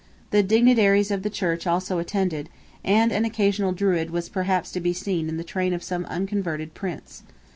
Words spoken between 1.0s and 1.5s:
of the